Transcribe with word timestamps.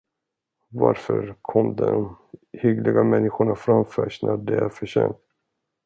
Varför 0.69 1.35
kommer 1.41 1.73
de 1.75 2.17
hyggliga 2.53 3.03
människorna 3.03 3.55
fram 3.55 3.85
först 3.85 4.23
när 4.23 4.37
det 4.37 4.57
är 4.57 4.69
för 4.69 4.85
sent? 4.85 5.17